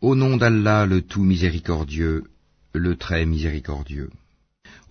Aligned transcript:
Au 0.00 0.14
nom 0.14 0.36
d'Allah 0.36 0.86
le 0.86 1.02
tout 1.02 1.24
miséricordieux, 1.24 2.22
le 2.72 2.94
très 2.94 3.26
miséricordieux. 3.26 4.10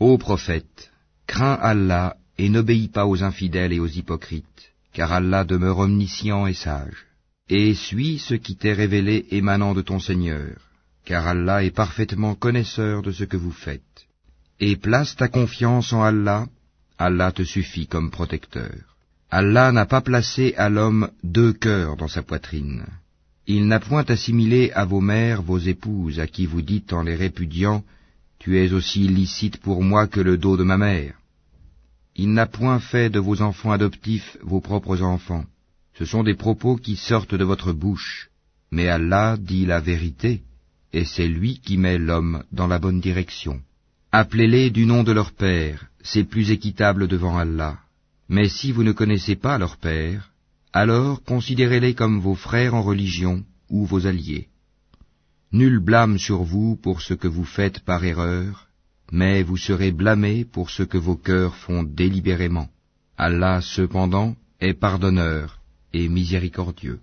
Ô 0.01 0.17
prophète, 0.17 0.91
crains 1.27 1.57
Allah 1.61 2.17
et 2.37 2.49
n'obéis 2.49 2.89
pas 2.89 3.07
aux 3.07 3.23
infidèles 3.23 3.71
et 3.71 3.79
aux 3.79 3.87
hypocrites, 3.87 4.73
car 4.91 5.13
Allah 5.13 5.45
demeure 5.45 5.79
omniscient 5.79 6.45
et 6.45 6.53
sage. 6.53 7.05
Et 7.47 7.73
suis 7.73 8.19
ce 8.19 8.33
qui 8.33 8.57
t'est 8.57 8.73
révélé 8.73 9.25
émanant 9.31 9.73
de 9.73 9.81
ton 9.81 10.01
Seigneur, 10.01 10.57
car 11.05 11.25
Allah 11.25 11.63
est 11.63 11.71
parfaitement 11.71 12.35
connaisseur 12.35 13.01
de 13.01 13.13
ce 13.13 13.23
que 13.23 13.37
vous 13.37 13.51
faites. 13.51 14.07
Et 14.59 14.75
place 14.75 15.15
ta 15.15 15.29
confiance 15.29 15.93
en 15.93 16.03
Allah, 16.03 16.47
Allah 16.97 17.31
te 17.31 17.43
suffit 17.43 17.87
comme 17.87 18.11
protecteur. 18.11 18.75
Allah 19.31 19.71
n'a 19.71 19.85
pas 19.85 20.01
placé 20.01 20.53
à 20.57 20.67
l'homme 20.67 21.11
deux 21.23 21.53
cœurs 21.53 21.95
dans 21.95 22.09
sa 22.09 22.23
poitrine. 22.23 22.85
Il 23.49 23.67
n'a 23.67 23.79
point 23.79 24.03
assimilé 24.03 24.71
à 24.73 24.83
vos 24.83 24.99
mères 24.99 25.41
vos 25.41 25.57
épouses, 25.57 26.19
à 26.19 26.27
qui 26.27 26.45
vous 26.45 26.61
dites 26.61 26.91
en 26.91 27.03
les 27.03 27.15
répudiant, 27.15 27.81
Tu 28.39 28.59
es 28.59 28.73
aussi 28.73 29.07
licite 29.07 29.57
pour 29.57 29.81
moi 29.83 30.07
que 30.07 30.19
le 30.19 30.37
dos 30.37 30.57
de 30.57 30.63
ma 30.63 30.77
mère. 30.77 31.15
Il 32.17 32.33
n'a 32.33 32.45
point 32.45 32.79
fait 32.79 33.09
de 33.09 33.19
vos 33.19 33.41
enfants 33.41 33.71
adoptifs 33.71 34.37
vos 34.41 34.59
propres 34.59 35.01
enfants. 35.01 35.45
Ce 35.97 36.03
sont 36.03 36.23
des 36.23 36.33
propos 36.35 36.75
qui 36.75 36.97
sortent 36.97 37.35
de 37.35 37.43
votre 37.45 37.71
bouche. 37.71 38.29
Mais 38.69 38.89
Allah 38.89 39.37
dit 39.39 39.65
la 39.65 39.79
vérité, 39.79 40.41
et 40.91 41.05
c'est 41.05 41.27
lui 41.27 41.59
qui 41.59 41.77
met 41.77 41.97
l'homme 41.97 42.43
dans 42.51 42.67
la 42.67 42.79
bonne 42.79 42.99
direction. 42.99 43.61
Appelez-les 44.11 44.71
du 44.71 44.85
nom 44.85 45.03
de 45.03 45.13
leur 45.13 45.31
père, 45.31 45.85
c'est 46.03 46.25
plus 46.25 46.51
équitable 46.51 47.07
devant 47.07 47.37
Allah. 47.37 47.79
Mais 48.27 48.49
si 48.49 48.73
vous 48.73 48.83
ne 48.83 48.91
connaissez 48.91 49.37
pas 49.37 49.57
leur 49.57 49.77
père, 49.77 50.31
alors 50.83 51.23
considérez-les 51.23 51.95
comme 51.95 52.19
vos 52.19 52.35
frères 52.35 52.75
en 52.75 52.83
religion 52.83 53.43
ou 53.67 53.87
vos 53.87 54.05
alliés. 54.05 54.47
Nul 55.51 55.79
blâme 55.79 56.19
sur 56.19 56.43
vous 56.43 56.75
pour 56.75 57.01
ce 57.01 57.15
que 57.15 57.27
vous 57.27 57.45
faites 57.45 57.79
par 57.79 58.05
erreur, 58.05 58.67
mais 59.11 59.41
vous 59.41 59.57
serez 59.57 59.91
blâmés 59.91 60.45
pour 60.45 60.69
ce 60.69 60.83
que 60.83 60.99
vos 60.99 61.15
cœurs 61.15 61.55
font 61.55 61.81
délibérément. 61.81 62.69
Allah, 63.17 63.59
cependant, 63.61 64.35
est 64.59 64.75
pardonneur 64.75 65.61
et 65.93 66.07
miséricordieux. 66.09 66.99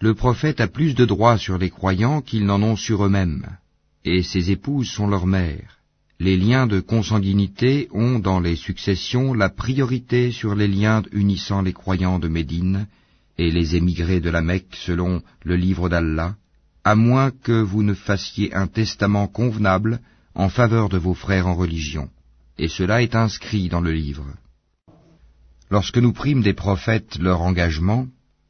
Le 0.00 0.14
prophète 0.14 0.62
a 0.62 0.68
plus 0.68 0.94
de 0.94 1.04
droits 1.04 1.36
sur 1.36 1.58
les 1.58 1.72
croyants 1.78 2.22
qu'ils 2.22 2.46
n'en 2.46 2.62
ont 2.62 2.76
sur 2.76 3.04
eux-mêmes, 3.04 3.46
et 4.06 4.22
ses 4.22 4.50
épouses 4.50 4.90
sont 4.90 5.06
leurs 5.06 5.26
mères. 5.26 5.80
Les 6.18 6.38
liens 6.38 6.66
de 6.66 6.80
consanguinité 6.80 7.88
ont 7.92 8.18
dans 8.20 8.40
les 8.40 8.56
successions 8.56 9.34
la 9.34 9.50
priorité 9.50 10.32
sur 10.32 10.54
les 10.54 10.68
liens 10.68 11.02
unissant 11.12 11.60
les 11.60 11.74
croyants 11.74 12.18
de 12.18 12.28
Médine 12.28 12.86
et 13.38 13.50
les 13.50 13.76
émigrés 13.76 14.20
de 14.20 14.30
la 14.30 14.42
Mecque 14.42 14.74
selon 14.74 15.22
le 15.44 15.56
livre 15.56 15.88
d'Allah, 15.88 16.36
à 16.84 16.94
moins 16.94 17.30
que 17.30 17.60
vous 17.60 17.82
ne 17.82 17.94
fassiez 17.94 18.54
un 18.54 18.66
testament 18.66 19.28
convenable 19.28 20.00
en 20.34 20.48
faveur 20.48 20.88
de 20.88 20.98
vos 20.98 21.14
frères 21.14 21.46
en 21.46 21.54
religion. 21.54 22.10
Et 22.58 22.68
cela 22.68 23.02
est 23.02 23.14
inscrit 23.14 23.68
dans 23.68 23.80
le 23.80 23.92
livre. 23.92 24.26
Lorsque 25.70 25.98
nous 25.98 26.12
prîmes 26.12 26.42
des 26.42 26.54
prophètes 26.54 27.18
leur 27.18 27.42
engagement, 27.42 28.08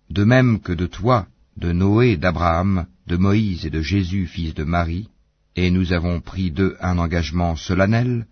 de 0.09 0.25
même 0.25 0.61
que 0.61 0.73
de 0.73 0.87
toi, 0.87 1.27
de 1.57 1.73
Noé, 1.73 2.17
d'Abraham, 2.17 2.87
de 3.07 3.17
Moïse 3.17 3.67
et 3.67 3.71
de 3.71 3.83
Jésus, 3.83 4.27
fils 4.27 4.55
de 4.55 4.65
Marie, 4.65 5.09
et 5.57 5.71
nous 5.71 5.93
avons 5.93 6.21
pris 6.21 6.51
d'eux 6.51 6.77
un 6.81 6.99
engagement 6.99 7.57
solennel, 7.57 8.27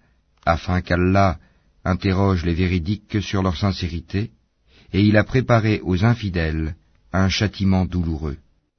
afin 0.45 0.81
qu'Allah 0.81 1.39
interroge 1.85 2.45
les 2.45 2.55
véridiques 2.55 3.21
sur 3.21 3.43
leur 3.43 3.57
sincérité, 3.57 4.31
et 4.97 5.03
il 5.03 5.19
a 5.19 5.25
préparé 5.25 5.83
aux 5.85 6.07
infidèles 6.07 6.75
un 7.13 7.29
châtiment 7.29 7.85
douloureux. 7.85 8.39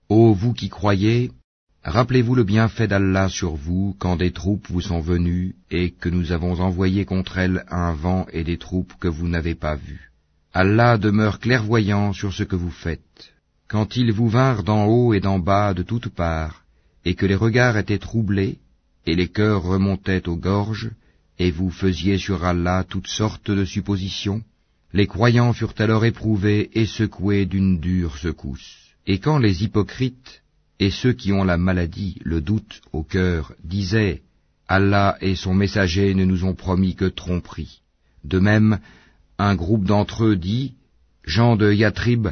Ô 0.10 0.34
vous 0.34 0.52
qui 0.52 0.68
croyez, 0.68 1.30
rappelez-vous 1.84 2.34
le 2.34 2.44
bienfait 2.44 2.88
d'Allah 2.88 3.30
sur 3.30 3.54
vous 3.54 3.96
quand 4.00 4.16
des 4.16 4.32
troupes 4.32 4.68
vous 4.68 4.82
sont 4.82 5.00
venues 5.00 5.54
et 5.70 5.92
que 5.92 6.10
nous 6.10 6.32
avons 6.32 6.60
envoyé 6.60 7.06
contre 7.06 7.38
elles 7.38 7.64
un 7.70 7.94
vent 7.94 8.26
et 8.34 8.44
des 8.44 8.58
troupes 8.58 8.94
que 9.00 9.08
vous 9.08 9.28
n'avez 9.28 9.54
pas 9.54 9.76
vues. 9.76 10.10
Allah 10.56 10.98
demeure 10.98 11.40
clairvoyant 11.40 12.14
sur 12.14 12.34
ce 12.34 12.42
que 12.42 12.56
vous 12.56 12.72
faites. 12.72 13.36
Quand 13.68 13.96
ils 13.96 14.12
vous 14.12 14.28
vinrent 14.28 14.64
d'en 14.64 14.86
haut 14.86 15.14
et 15.14 15.20
d'en 15.20 15.38
bas 15.38 15.76
de 15.76 15.84
toutes 15.84 16.10
parts, 16.10 16.64
et 17.06 17.14
que 17.14 17.28
les 17.28 17.36
regards 17.36 17.78
étaient 17.78 18.00
troublés, 18.00 18.58
et 19.06 19.14
les 19.14 19.28
cœurs 19.28 19.62
remontaient 19.62 20.28
aux 20.28 20.36
gorges, 20.36 20.90
et 21.38 21.52
vous 21.52 21.70
faisiez 21.70 22.18
sur 22.18 22.44
Allah 22.44 22.84
toutes 22.90 23.14
sortes 23.20 23.52
de 23.52 23.66
suppositions, 23.66 24.42
les 24.98 25.06
croyants 25.06 25.54
furent 25.54 25.76
alors 25.78 26.06
éprouvés 26.06 26.72
et 26.74 26.88
secoués 26.88 27.46
d'une 27.46 27.80
dure 27.80 28.18
secousse. 28.18 28.96
Et 29.06 29.20
quand 29.20 29.38
les 29.38 29.64
hypocrites 29.64 30.42
et 30.80 30.90
ceux 30.90 31.14
qui 31.14 31.32
ont 31.32 31.44
la 31.44 31.58
maladie, 31.58 32.16
le 32.24 32.42
doute 32.42 32.82
au 32.94 33.04
cœur, 33.04 33.54
disaient 33.64 34.24
Allah 34.68 35.16
et 35.22 35.36
son 35.36 35.54
messager 35.54 36.16
ne 36.16 36.26
nous 36.26 36.46
ont 36.46 36.56
promis 36.56 36.96
que 36.96 37.06
tromperie. 37.06 37.82
De 38.24 38.40
même, 38.40 38.80
un 39.38 39.54
groupe 39.54 39.86
d'entre 39.86 40.26
eux 40.26 40.36
dit 40.36 40.74
Jean 41.24 41.58
de 41.58 41.72
Yatrib, 41.72 42.30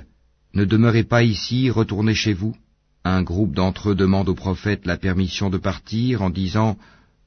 ne 0.55 0.65
demeurez 0.65 1.03
pas 1.03 1.21
ici, 1.21 1.69
retournez 1.69 2.15
chez 2.15 2.33
vous. 2.33 2.55
Un 3.03 3.21
groupe 3.21 3.53
d'entre 3.53 3.91
eux 3.91 3.95
demande 3.95 4.27
au 4.27 4.33
prophète 4.33 4.87
la 4.87 4.97
permission 4.97 5.51
de 5.51 5.59
partir 5.59 6.23
en 6.23 6.31
disant 6.31 6.79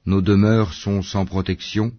Nos 0.05 0.21
demeures 0.21 0.73
sont 0.75 1.01
sans 1.01 1.27
protection, 1.27 1.93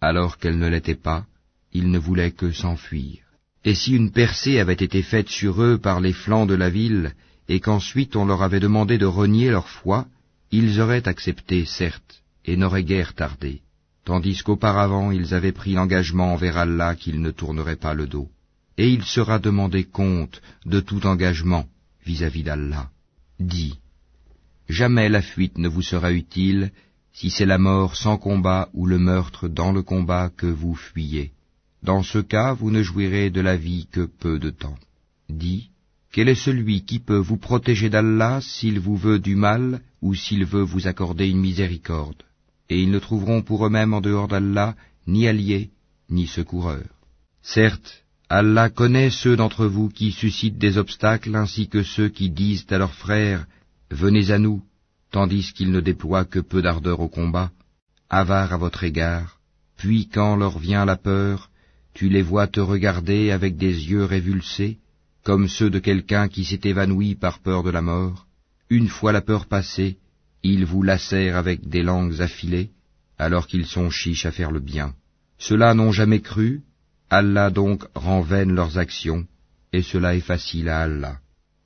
alors 0.00 0.38
qu'elles 0.38 0.60
ne 0.60 0.68
l'étaient 0.68 0.94
pas 0.94 1.26
ils 1.74 1.90
ne 1.90 1.98
voulaient 1.98 2.30
que 2.30 2.52
s'enfuir. 2.52 3.18
Et 3.64 3.74
si 3.74 3.94
une 3.94 4.12
percée 4.12 4.58
avait 4.60 4.72
été 4.72 5.02
faite 5.02 5.28
sur 5.28 5.62
eux 5.62 5.78
par 5.78 6.00
les 6.00 6.12
flancs 6.12 6.46
de 6.46 6.54
la 6.54 6.70
ville, 6.70 7.14
et 7.48 7.60
qu'ensuite 7.60 8.16
on 8.16 8.24
leur 8.24 8.42
avait 8.42 8.60
demandé 8.60 8.96
de 8.96 9.06
renier 9.06 9.50
leur 9.50 9.68
foi, 9.68 10.06
ils 10.50 10.80
auraient 10.80 11.08
accepté, 11.08 11.64
certes, 11.64 12.22
et 12.44 12.56
n'auraient 12.56 12.84
guère 12.84 13.14
tardé, 13.14 13.62
tandis 14.04 14.42
qu'auparavant 14.42 15.10
ils 15.10 15.34
avaient 15.34 15.52
pris 15.52 15.72
l'engagement 15.72 16.32
envers 16.34 16.58
Allah 16.58 16.94
qu'ils 16.94 17.20
ne 17.20 17.30
tourneraient 17.30 17.82
pas 17.86 17.94
le 17.94 18.06
dos. 18.06 18.28
Et 18.76 18.88
il 18.88 19.04
sera 19.04 19.38
demandé 19.38 19.84
compte 19.84 20.42
de 20.66 20.80
tout 20.80 21.06
engagement 21.06 21.66
vis-à-vis 22.04 22.42
d'Allah. 22.42 22.90
Dis, 23.40 23.78
jamais 24.68 25.08
la 25.08 25.22
fuite 25.22 25.58
ne 25.58 25.68
vous 25.68 25.82
sera 25.82 26.12
utile 26.12 26.70
si 27.12 27.30
c'est 27.30 27.46
la 27.46 27.58
mort 27.58 27.96
sans 27.96 28.18
combat 28.18 28.68
ou 28.74 28.86
le 28.86 28.98
meurtre 28.98 29.48
dans 29.48 29.72
le 29.72 29.82
combat 29.82 30.30
que 30.36 30.46
vous 30.46 30.74
fuyez. 30.74 31.33
Dans 31.84 32.02
ce 32.02 32.18
cas, 32.18 32.54
vous 32.54 32.70
ne 32.70 32.82
jouirez 32.82 33.28
de 33.28 33.42
la 33.42 33.58
vie 33.58 33.86
que 33.92 34.06
peu 34.06 34.38
de 34.38 34.48
temps. 34.48 34.78
Dis, 35.28 35.68
quel 36.12 36.30
est 36.30 36.42
celui 36.46 36.86
qui 36.86 36.98
peut 36.98 37.18
vous 37.18 37.36
protéger 37.36 37.90
d'Allah 37.90 38.40
s'il 38.40 38.80
vous 38.80 38.96
veut 38.96 39.18
du 39.18 39.36
mal 39.36 39.82
ou 40.00 40.14
s'il 40.14 40.46
veut 40.46 40.62
vous 40.62 40.86
accorder 40.86 41.28
une 41.28 41.40
miséricorde? 41.40 42.22
Et 42.70 42.80
ils 42.80 42.90
ne 42.90 42.98
trouveront 42.98 43.42
pour 43.42 43.66
eux-mêmes 43.66 43.92
en 43.92 44.00
dehors 44.00 44.28
d'Allah 44.28 44.74
ni 45.06 45.28
alliés, 45.28 45.70
ni 46.08 46.26
secoureurs. 46.26 46.96
Certes, 47.42 48.04
Allah 48.30 48.70
connaît 48.70 49.10
ceux 49.10 49.36
d'entre 49.36 49.66
vous 49.66 49.90
qui 49.90 50.10
suscitent 50.12 50.56
des 50.56 50.78
obstacles 50.78 51.36
ainsi 51.36 51.68
que 51.68 51.82
ceux 51.82 52.08
qui 52.08 52.30
disent 52.30 52.64
à 52.70 52.78
leurs 52.78 52.94
frères 52.94 53.46
Venez 53.90 54.30
à 54.30 54.38
nous, 54.38 54.62
tandis 55.10 55.52
qu'ils 55.52 55.70
ne 55.70 55.80
déploient 55.80 56.24
que 56.24 56.38
peu 56.38 56.62
d'ardeur 56.62 57.00
au 57.00 57.08
combat, 57.08 57.50
avares 58.08 58.54
à 58.54 58.56
votre 58.56 58.84
égard, 58.84 59.38
puis 59.76 60.08
quand 60.08 60.34
leur 60.36 60.58
vient 60.58 60.86
la 60.86 60.96
peur, 60.96 61.50
tu 61.94 62.08
les 62.08 62.22
vois 62.22 62.48
te 62.48 62.60
regarder 62.60 63.30
avec 63.30 63.56
des 63.56 63.90
yeux 63.90 64.04
révulsés, 64.04 64.78
comme 65.22 65.48
ceux 65.48 65.70
de 65.70 65.78
quelqu'un 65.78 66.28
qui 66.28 66.44
s'est 66.44 66.68
évanoui 66.68 67.14
par 67.14 67.38
peur 67.38 67.62
de 67.62 67.70
la 67.70 67.82
mort. 67.82 68.26
Une 68.68 68.88
fois 68.88 69.12
la 69.12 69.20
peur 69.20 69.46
passée, 69.46 69.96
ils 70.42 70.64
vous 70.66 70.82
lacèrent 70.82 71.36
avec 71.36 71.68
des 71.68 71.82
langues 71.82 72.20
affilées, 72.20 72.70
alors 73.16 73.46
qu'ils 73.46 73.66
sont 73.66 73.90
chiches 73.90 74.26
à 74.26 74.32
faire 74.32 74.50
le 74.50 74.58
bien. 74.58 74.92
Ceux-là 75.38 75.74
n'ont 75.74 75.92
jamais 75.92 76.20
cru, 76.20 76.62
Allah 77.10 77.50
donc 77.50 77.84
rend 77.94 78.22
vaines 78.22 78.54
leurs 78.54 78.76
actions, 78.76 79.24
et 79.72 79.82
cela 79.82 80.16
est 80.16 80.28
facile 80.32 80.68
à 80.68 80.80
Allah. 80.80 81.18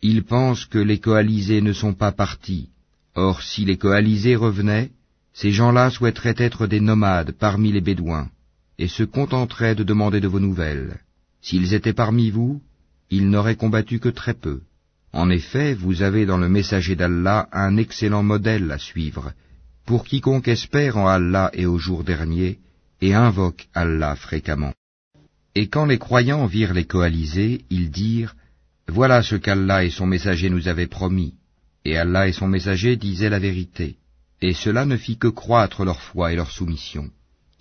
Ils 0.02 0.24
pensent 0.24 0.66
que 0.66 0.78
les 0.78 1.00
coalisés 1.00 1.62
ne 1.62 1.72
sont 1.72 1.94
pas 1.94 2.12
partis. 2.12 2.68
Or 3.14 3.42
si 3.42 3.64
les 3.64 3.78
coalisés 3.78 4.36
revenaient, 4.36 4.90
ces 5.32 5.52
gens-là 5.52 5.90
souhaiteraient 5.90 6.36
être 6.36 6.66
des 6.66 6.80
nomades 6.80 7.32
parmi 7.32 7.72
les 7.72 7.80
Bédouins 7.80 8.28
et 8.78 8.88
se 8.88 9.02
contenteraient 9.02 9.74
de 9.74 9.82
demander 9.82 10.20
de 10.20 10.28
vos 10.28 10.40
nouvelles. 10.40 11.00
S'ils 11.42 11.74
étaient 11.74 11.92
parmi 11.92 12.30
vous, 12.30 12.60
ils 13.10 13.28
n'auraient 13.28 13.56
combattu 13.56 13.98
que 13.98 14.08
très 14.08 14.34
peu. 14.34 14.60
En 15.12 15.30
effet, 15.30 15.74
vous 15.74 16.02
avez 16.02 16.26
dans 16.26 16.38
le 16.38 16.48
messager 16.48 16.94
d'Allah 16.94 17.48
un 17.52 17.76
excellent 17.76 18.22
modèle 18.22 18.70
à 18.70 18.78
suivre, 18.78 19.32
pour 19.86 20.04
quiconque 20.04 20.48
espère 20.48 20.98
en 20.98 21.06
Allah 21.06 21.50
et 21.54 21.66
au 21.66 21.78
jour 21.78 22.04
dernier, 22.04 22.58
et 23.00 23.14
invoque 23.14 23.68
Allah 23.74 24.14
fréquemment. 24.16 24.74
Et 25.54 25.68
quand 25.68 25.86
les 25.86 25.98
croyants 25.98 26.46
virent 26.46 26.74
les 26.74 26.84
coalisés, 26.84 27.64
ils 27.70 27.90
dirent, 27.90 28.34
Voilà 28.86 29.22
ce 29.22 29.36
qu'Allah 29.36 29.84
et 29.84 29.90
son 29.90 30.06
messager 30.06 30.50
nous 30.50 30.68
avaient 30.68 30.86
promis. 30.86 31.34
Et 31.84 31.96
Allah 31.96 32.28
et 32.28 32.32
son 32.32 32.48
messager 32.48 32.96
disaient 32.96 33.30
la 33.30 33.38
vérité. 33.38 33.96
Et 34.40 34.52
cela 34.52 34.84
ne 34.84 34.96
fit 34.96 35.16
que 35.16 35.28
croître 35.28 35.84
leur 35.84 36.00
foi 36.00 36.32
et 36.32 36.36
leur 36.36 36.50
soumission. 36.50 37.10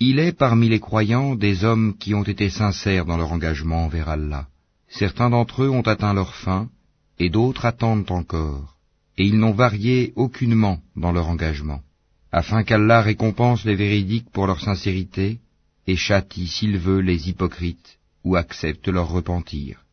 Il 0.00 0.18
est 0.20 0.32
parmi 0.32 0.68
les 0.68 0.80
croyants 0.80 1.34
des 1.34 1.64
hommes 1.64 1.96
qui 1.98 2.14
ont 2.14 2.22
été 2.22 2.50
sincères 2.50 3.04
dans 3.04 3.16
leur 3.16 3.32
engagement 3.32 3.84
envers 3.86 4.08
Allah. 4.08 4.46
Certains 4.88 5.30
d'entre 5.30 5.64
eux 5.64 5.68
ont 5.68 5.82
atteint 5.82 6.14
leur 6.14 6.34
fin, 6.34 6.68
et 7.18 7.30
d'autres 7.30 7.66
attendent 7.66 8.10
encore. 8.10 8.78
et 9.18 9.24
ils 9.24 9.38
n'ont 9.38 9.52
varié 9.52 10.12
aucunement 10.14 10.78
dans 10.96 11.10
leur 11.10 11.28
engagement, 11.28 11.80
afin 12.30 12.62
qu'Allah 12.62 13.00
récompense 13.00 13.64
les 13.64 13.74
véridiques 13.74 14.30
pour 14.30 14.46
leur 14.46 14.60
sincérité, 14.60 15.40
et 15.88 15.96
châtie 15.96 16.46
s'il 16.46 16.78
veut 16.78 17.00
les 17.00 17.28
hypocrites, 17.28 17.98
ou 18.22 18.36
accepte 18.36 18.86
leur 18.86 19.08
repentir. 19.08 19.84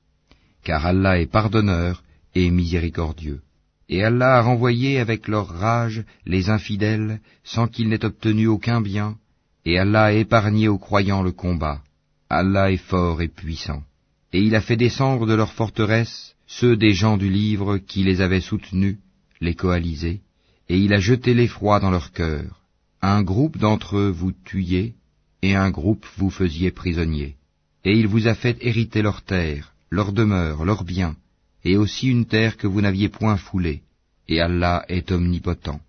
Car 0.64 0.86
Allah 0.86 1.20
est 1.20 1.32
pardonneur 1.32 2.04
et 2.36 2.52
miséricordieux. 2.52 3.42
Et 3.90 4.04
Allah 4.04 4.36
a 4.38 4.42
renvoyé 4.42 5.00
avec 5.00 5.28
leur 5.28 5.48
rage 5.48 6.04
les 6.26 6.50
infidèles 6.50 7.20
sans 7.44 7.68
qu'ils 7.68 7.90
n'aient 7.90 8.06
obtenu 8.06 8.48
aucun 8.48 8.82
bien, 8.82 9.18
et 9.66 9.80
Allah 9.80 10.06
a 10.06 10.14
épargné 10.14 10.68
aux 10.68 10.78
croyants 10.78 11.24
le 11.24 11.32
combat. 11.32 11.82
Allah 12.30 12.72
est 12.72 12.78
fort 12.78 13.22
et 13.22 13.28
puissant. 13.28 13.84
Et 14.32 14.42
il 14.42 14.56
a 14.56 14.62
fait 14.62 14.78
descendre 14.78 15.26
de 15.26 15.34
leurs 15.34 15.54
forteresses 15.54 16.36
ceux 16.48 16.78
des 16.78 16.94
gens 16.94 17.18
du 17.18 17.30
livre 17.30 17.78
qui 17.78 18.04
les 18.04 18.22
avaient 18.22 18.42
soutenus, 18.42 18.98
les 19.42 19.56
coalisés, 19.56 20.22
et 20.70 20.78
il 20.78 20.94
a 20.94 21.00
jeté 21.00 21.34
l'effroi 21.34 21.80
dans 21.80 21.90
leur 21.90 22.12
cœur. 22.12 22.62
Un 23.02 23.24
groupe 23.24 23.58
d'entre 23.58 23.98
eux 23.98 24.10
vous 24.10 24.32
tuiez, 24.32 24.94
et 25.42 25.56
un 25.56 25.72
groupe 25.72 26.06
vous 26.18 26.30
faisiez 26.30 26.72
prisonniers. 26.72 27.36
Et 27.84 27.98
il 27.98 28.08
vous 28.08 28.28
a 28.28 28.36
fait 28.36 28.58
hériter 28.62 29.02
leurs 29.02 29.24
terres, 29.24 29.74
leurs 29.90 30.12
demeures, 30.12 30.66
leurs 30.66 30.84
biens, 30.84 31.16
et 31.64 31.78
aussi 31.78 32.08
une 32.08 32.26
terre 32.26 32.58
que 32.58 32.68
vous 32.68 32.82
n'aviez 32.82 33.10
point 33.10 33.38
foulée, 33.38 33.82
et 34.28 34.40
Allah 34.40 34.86
est 34.88 35.12
omnipotent. 35.12 35.80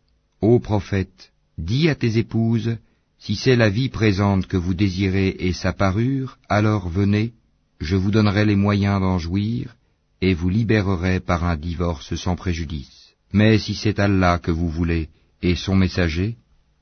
Ô 0.41 0.59
prophète, 0.61 1.33
dis 1.59 1.89
à 1.89 1.95
tes 1.95 2.19
épouses, 2.19 2.77
si 3.19 3.35
c'est 3.35 3.57
la 3.57 3.71
vie 3.71 3.89
présente 3.89 4.47
que 4.47 4.57
vous 4.57 4.75
désirez 4.75 5.37
et 5.39 5.53
sa 5.53 5.73
parure, 5.73 6.39
alors 6.49 6.89
venez, 6.89 7.33
je 7.81 7.97
vous 7.97 8.11
donnerai 8.11 8.45
les 8.45 8.57
moyens 8.57 9.01
d'en 9.01 9.19
jouir, 9.19 9.77
et 10.21 10.35
vous 10.35 10.49
libérerai 10.49 11.21
par 11.21 11.45
un 11.45 11.57
divorce 11.57 12.15
sans 12.15 12.37
préjudice. 12.37 13.15
Mais 13.33 13.59
si 13.59 13.75
c'est 13.75 13.99
Allah 13.99 14.39
que 14.39 14.51
vous 14.51 14.69
voulez, 14.69 15.09
et 15.43 15.57
son 15.57 15.77
messager, 15.77 16.37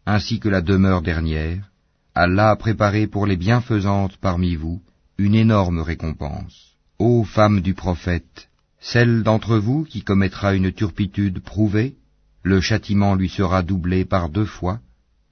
ainsi 0.07 0.39
que 0.39 0.49
la 0.49 0.61
demeure 0.61 1.03
dernière, 1.03 1.71
Allah 2.15 2.51
a 2.51 2.57
préparé 2.57 3.07
pour 3.07 3.27
les 3.27 3.37
bienfaisantes 3.37 4.17
parmi 4.19 4.55
vous 4.55 4.81
une 5.19 5.35
énorme 5.35 5.81
récompense. 5.81 6.75
Ô 6.99 7.25
femmes 7.25 7.61
du 7.61 7.75
prophète, 7.75 8.49
celle 8.81 9.23
d'entre 9.23 9.57
vous 9.59 9.85
qui 9.85 10.03
commettra 10.03 10.55
une 10.55 10.73
turpitude 10.73 11.41
prouvée, 11.41 11.97
le 12.43 12.61
châtiment 12.61 13.15
lui 13.15 13.29
sera 13.29 13.63
doublé 13.63 14.05
par 14.05 14.29
deux 14.29 14.45
fois, 14.45 14.81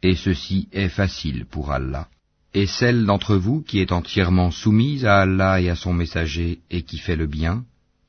et 0.02 0.16
ceci 0.16 0.68
est 0.72 0.88
facile 0.88 1.46
pour 1.46 1.72
Allah. 1.72 2.08
Et 2.54 2.66
celle 2.66 3.06
d'entre 3.06 3.36
vous 3.36 3.62
qui 3.62 3.78
est 3.80 3.92
entièrement 3.92 4.50
soumise 4.50 5.06
à 5.06 5.20
Allah 5.20 5.60
et 5.60 5.70
à 5.70 5.76
son 5.76 5.92
messager 5.92 6.60
et 6.70 6.82
qui 6.82 6.98
fait 6.98 7.16
le 7.16 7.26
bien, 7.26 7.64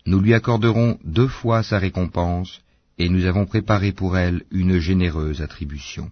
nous 0.05 0.19
lui 0.19 0.33
accorderons 0.33 0.99
deux 1.05 1.27
fois 1.27 1.63
sa 1.63 1.79
récompense, 1.79 2.61
et 2.97 3.09
nous 3.09 3.25
avons 3.25 3.45
préparé 3.45 3.91
pour 3.91 4.17
elle 4.17 4.43
une 4.51 4.79
généreuse 4.79 5.41
attribution. 5.41 6.11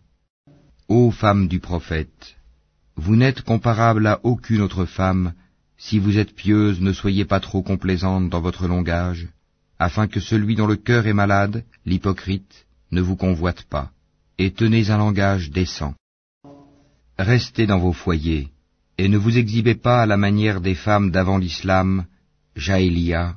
Ô 0.88 1.12
femmes 1.12 1.48
du 1.48 1.60
prophète, 1.60 2.36
vous 2.96 3.16
n'êtes 3.16 3.42
comparable 3.42 4.08
à 4.08 4.20
aucune 4.24 4.62
autre 4.62 4.86
femme 4.86 5.34
si 5.78 5.98
vous 5.98 6.20
êtes 6.20 6.36
pieuse, 6.36 6.80
ne 6.80 6.94
soyez 6.94 7.26
pas 7.26 7.40
trop 7.40 7.64
complaisante 7.64 8.30
dans 8.30 8.40
votre 8.40 8.68
langage, 8.68 9.28
afin 9.80 10.08
que 10.08 10.20
celui 10.20 10.56
dont 10.56 10.68
le 10.68 10.76
cœur 10.76 11.08
est 11.08 11.14
malade, 11.14 11.64
l'hypocrite, 11.86 12.68
ne 12.92 13.02
vous 13.02 13.16
convoite 13.16 13.64
pas, 13.64 13.92
et 14.44 14.50
tenez 14.50 14.90
un 14.90 14.98
langage 14.98 15.52
décent. 15.52 15.94
Restez 17.20 17.68
dans 17.68 17.78
vos 17.78 17.94
foyers, 17.94 18.48
et 18.98 19.08
ne 19.08 19.20
vous 19.24 19.38
exhibez 19.38 19.76
pas 19.76 20.02
à 20.02 20.08
la 20.08 20.18
manière 20.18 20.62
des 20.62 20.74
femmes 20.74 21.12
d'avant 21.12 21.38
l'islam, 21.38 22.06
Jaélia, 22.56 23.36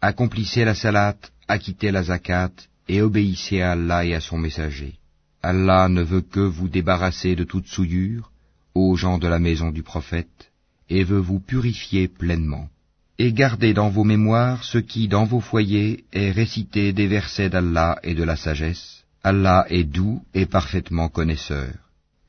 accomplissez 0.00 0.64
la 0.64 0.74
salat, 0.74 1.18
acquittez 1.46 1.90
la 1.90 2.04
zakat, 2.04 2.54
et 2.88 3.02
obéissez 3.02 3.60
à 3.60 3.72
Allah 3.72 4.06
et 4.06 4.14
à 4.14 4.22
son 4.22 4.38
messager. 4.38 4.94
Allah 5.42 5.90
ne 5.90 6.02
veut 6.02 6.22
que 6.22 6.40
vous 6.40 6.68
débarrasser 6.68 7.36
de 7.36 7.44
toute 7.44 7.68
souillure, 7.68 8.32
aux 8.74 8.96
gens 8.96 9.18
de 9.18 9.28
la 9.28 9.38
maison 9.38 9.70
du 9.70 9.82
prophète, 9.82 10.52
et 10.88 11.04
veut 11.04 11.24
vous 11.28 11.38
purifier 11.38 12.08
pleinement. 12.08 12.70
Et 13.18 13.34
gardez 13.34 13.74
dans 13.74 13.90
vos 13.90 14.04
mémoires 14.04 14.64
ce 14.64 14.78
qui, 14.78 15.06
dans 15.06 15.26
vos 15.26 15.40
foyers, 15.40 16.04
est 16.14 16.30
récité 16.30 16.94
des 16.94 17.08
versets 17.08 17.50
d'Allah 17.50 17.98
et 18.02 18.14
de 18.14 18.24
la 18.24 18.36
sagesse. 18.36 18.95
Allah 19.30 19.66
est 19.70 19.82
doux 19.82 20.22
et 20.34 20.46
parfaitement 20.46 21.08
connaisseur. 21.08 21.72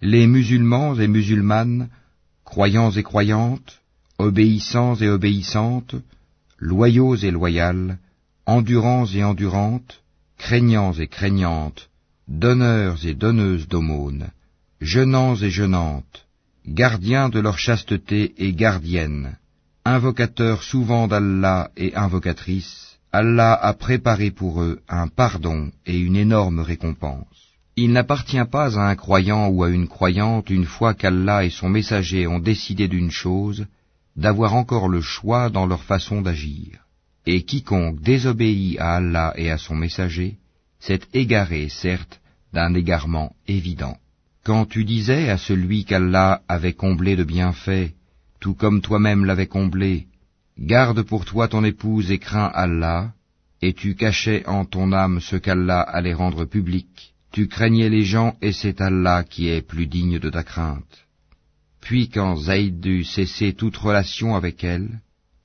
Les 0.01 0.25
musulmans 0.25 0.95
et 0.95 1.07
musulmanes, 1.07 1.89
croyants 2.43 2.89
et 2.89 3.03
croyantes, 3.03 3.81
obéissants 4.17 4.95
et 4.95 5.07
obéissantes, 5.07 5.93
loyaux 6.57 7.15
et 7.15 7.29
loyales, 7.29 7.99
endurants 8.47 9.05
et 9.05 9.23
endurantes, 9.23 10.01
craignants 10.39 10.93
et 10.93 11.05
craignantes, 11.05 11.87
donneurs 12.27 13.05
et 13.05 13.13
donneuses 13.13 13.67
d'aumônes, 13.67 14.29
jeûnants 14.81 15.35
et 15.35 15.51
jeûnantes, 15.51 16.25
gardiens 16.65 17.29
de 17.29 17.39
leur 17.39 17.59
chasteté 17.59 18.33
et 18.39 18.53
gardiennes, 18.53 19.37
invocateurs 19.85 20.63
souvent 20.63 21.07
d'Allah 21.07 21.69
et 21.77 21.93
invocatrices, 21.95 22.96
Allah 23.11 23.53
a 23.53 23.73
préparé 23.73 24.31
pour 24.31 24.61
eux 24.61 24.79
un 24.89 25.07
pardon 25.07 25.71
et 25.85 25.97
une 25.97 26.15
énorme 26.15 26.59
récompense. 26.59 27.25
Il 27.75 27.93
n'appartient 27.93 28.45
pas 28.51 28.77
à 28.77 28.89
un 28.89 28.95
croyant 28.95 29.47
ou 29.47 29.63
à 29.63 29.69
une 29.69 29.87
croyante, 29.87 30.49
une 30.49 30.65
fois 30.65 30.93
qu'Allah 30.93 31.45
et 31.45 31.49
son 31.49 31.69
messager 31.69 32.27
ont 32.27 32.39
décidé 32.39 32.87
d'une 32.87 33.11
chose, 33.11 33.67
d'avoir 34.15 34.55
encore 34.55 34.89
le 34.89 35.01
choix 35.01 35.49
dans 35.49 35.65
leur 35.65 35.83
façon 35.83 36.21
d'agir. 36.21 36.79
Et 37.25 37.43
quiconque 37.43 38.01
désobéit 38.01 38.79
à 38.79 38.95
Allah 38.95 39.33
et 39.37 39.51
à 39.51 39.57
son 39.57 39.75
messager, 39.75 40.37
s'est 40.79 41.01
égaré, 41.13 41.69
certes, 41.69 42.19
d'un 42.51 42.73
égarement 42.73 43.35
évident. 43.47 43.97
Quand 44.43 44.65
tu 44.65 44.83
disais 44.85 45.29
à 45.29 45.37
celui 45.37 45.85
qu'Allah 45.85 46.41
avait 46.47 46.73
comblé 46.73 47.15
de 47.15 47.23
bienfaits, 47.23 47.91
tout 48.39 48.53
comme 48.53 48.81
toi-même 48.81 49.25
l'avais 49.25 49.47
comblé, 49.47 50.07
Garde 50.59 51.03
pour 51.03 51.23
toi 51.25 51.47
ton 51.47 51.63
épouse 51.63 52.11
et 52.11 52.17
crains 52.17 52.51
Allah, 52.53 53.13
et 53.61 53.73
tu 53.73 53.93
cachais 53.93 54.43
en 54.47 54.65
ton 54.65 54.91
âme 54.91 55.21
ce 55.21 55.35
qu'Allah 55.35 55.81
allait 55.81 56.15
rendre 56.15 56.45
public, 56.45 57.13
tu 57.31 57.47
craignais 57.47 57.89
les 57.89 58.03
gens 58.03 58.35
et 58.41 58.51
c'est 58.51 58.81
Allah 58.81 59.23
qui 59.23 59.49
est 59.49 59.61
plus 59.61 59.85
digne 59.85 60.17
de 60.17 60.29
ta 60.31 60.43
crainte. 60.43 61.05
Puis 61.79 62.09
quand 62.09 62.35
Zaïd 62.35 62.79
dut 62.79 63.03
cesser 63.03 63.53
toute 63.53 63.77
relation 63.77 64.35
avec 64.35 64.63
elle, 64.63 64.99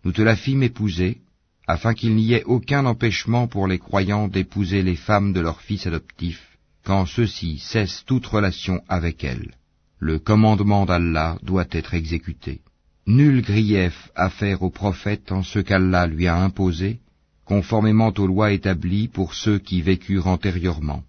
nous 0.04 0.12
te 0.12 0.22
la 0.22 0.34
fîmes 0.34 0.62
épouser, 0.62 1.18
afin 1.66 1.92
qu'il 1.92 2.14
n'y 2.14 2.32
ait 2.32 2.44
aucun 2.44 2.86
empêchement 2.86 3.48
pour 3.48 3.66
les 3.66 3.78
croyants 3.78 4.28
d'épouser 4.28 4.82
les 4.82 4.96
femmes 4.96 5.34
de 5.34 5.40
leurs 5.40 5.60
fils 5.60 5.86
adoptifs, 5.86 6.56
quand 6.84 7.04
ceux-ci 7.04 7.58
cessent 7.58 8.04
toute 8.06 8.26
relation 8.26 8.82
avec 8.88 9.24
elle. 9.24 9.52
Le 9.98 10.18
commandement 10.18 10.86
d'Allah 10.86 11.38
doit 11.42 11.68
être 11.70 11.92
exécuté. 11.92 12.62
Nul 13.06 13.42
grief 13.42 14.10
à 14.14 14.30
faire 14.30 14.62
au 14.62 14.70
prophète 14.70 15.32
en 15.32 15.42
ce 15.42 15.58
qu'Allah 15.58 16.06
lui 16.06 16.28
a 16.28 16.36
imposé, 16.36 17.00
conformément 17.44 18.12
aux 18.16 18.26
lois 18.26 18.52
établies 18.52 19.08
pour 19.08 19.34
ceux 19.34 19.58
qui 19.58 19.82
vécurent 19.82 20.28
antérieurement. 20.28 21.02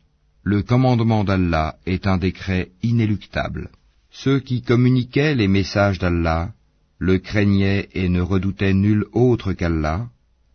Le 0.43 0.63
commandement 0.63 1.23
d'Allah 1.23 1.77
est 1.85 2.07
un 2.07 2.17
décret 2.17 2.71
inéluctable. 2.81 3.69
Ceux 4.09 4.39
qui 4.39 4.63
communiquaient 4.63 5.35
les 5.35 5.47
messages 5.47 5.99
d'Allah 5.99 6.51
le 6.97 7.19
craignaient 7.19 7.89
et 7.93 8.09
ne 8.09 8.21
redoutaient 8.21 8.73
nul 8.73 9.05
autre 9.13 9.53
qu'Allah, 9.53 10.07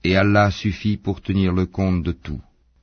et 0.03 0.17
Allah 0.17 0.51
suffit 0.51 0.97
pour 0.97 1.21
tenir 1.21 1.53
le 1.53 1.67
compte 1.67 2.03
de 2.03 2.13
tout. 2.13 2.41